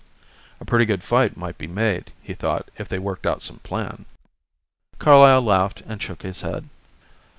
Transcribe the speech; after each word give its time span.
A 0.59 0.65
pretty 0.65 0.85
good 0.85 1.03
fight 1.03 1.37
might 1.37 1.59
be 1.59 1.67
made, 1.67 2.11
he 2.23 2.33
thought, 2.33 2.71
if 2.75 2.89
they 2.89 2.97
worked 2.97 3.27
out 3.27 3.43
some 3.43 3.59
plan. 3.59 4.05
Carlyle 4.97 5.43
laughed 5.43 5.81
and 5.85 6.01
shook 6.01 6.23
his 6.23 6.41
head. 6.41 6.67